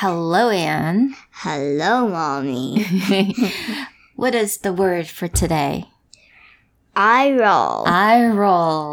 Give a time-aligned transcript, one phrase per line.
[0.00, 1.16] Hello, Anne.
[1.30, 2.84] Hello, Mommy.
[4.14, 5.86] what is the word for today?
[6.94, 7.88] eye roll.
[7.88, 8.92] eye roll.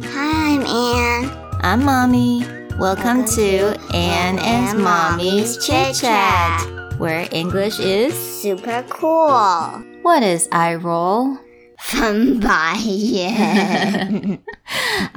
[0.00, 1.30] Hi, I'm Anne.
[1.60, 2.46] I'm Mommy.
[2.78, 6.64] Welcome, Welcome to, to Anne and Mommy's Chit Chat,
[6.96, 9.84] where English is super cool.
[10.00, 11.36] What is eye roll?
[11.76, 14.40] 翻白眼。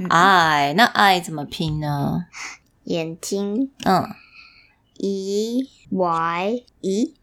[0.09, 2.25] I 那 I 怎么拼呢
[2.87, 4.07] 眼睛嗯
[4.97, 7.13] E Y E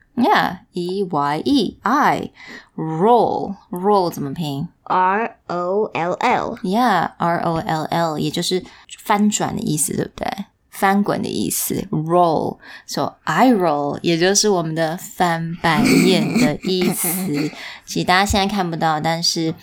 [1.05, 2.31] Y E I
[2.77, 6.57] roll roll 怎么拼 R O L L。
[6.63, 8.63] ？Yeah, R O L L，也就是
[9.03, 10.45] 翻转的意思，对不对？
[10.71, 17.09] 翻滚的意思，roll，so I roll，也就是我们的翻白眼的意思。
[17.87, 19.55] 其实大家现在看不到，但是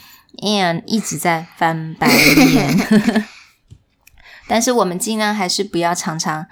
[0.42, 3.26] Anne 一直在翻白眼。
[4.49, 6.47] 但是我们尽量还是不要常常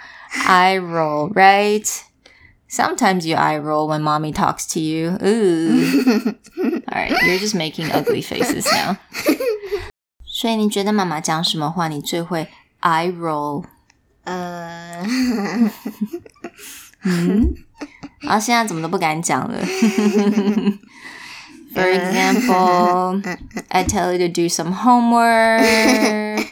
[0.47, 1.87] I roll, right?
[2.69, 5.17] Sometimes you eye roll when mommy talks to you.
[5.23, 6.35] Ooh.
[6.89, 8.97] All right, you're just making ugly faces now.
[10.25, 12.49] 所以你觉得妈妈讲什么话你最会
[12.81, 13.65] eye roll？
[14.25, 15.07] 呃，
[17.05, 17.55] 嗯，
[18.21, 19.59] 然后现在怎么都不敢讲了。
[21.75, 23.23] For example,
[23.69, 26.47] I tell you to do some homework, and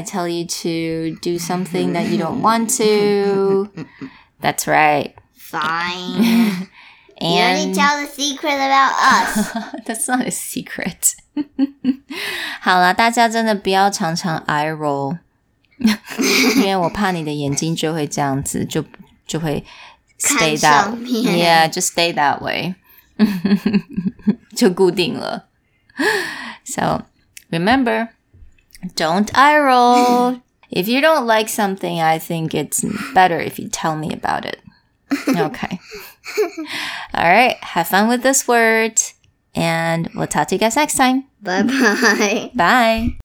[0.00, 3.68] I tell you to do something that you don't want to.
[4.40, 5.14] That's right.
[5.34, 6.68] fine.
[7.20, 9.52] You only And tell the secret about us.
[9.86, 11.14] that's not a secret.
[12.60, 15.18] 好了，大家真的不要常常 eye roll，
[16.56, 18.84] 因为我怕你的眼睛就会这样子，就
[19.26, 19.64] 就会
[20.18, 22.74] stay 看 that 上面 yeah, just stay that way，
[24.54, 25.48] 就固定了。
[26.64, 27.02] So
[27.50, 28.08] remember,
[28.95, 30.41] don't eye roll.
[30.69, 34.61] If you don't like something, I think it's better if you tell me about it.
[35.27, 35.79] Okay.
[37.13, 37.57] All right.
[37.61, 39.01] Have fun with this word.
[39.53, 41.25] And we'll talk to you guys next time.
[41.41, 42.51] Bye bye.
[42.55, 43.17] Bye.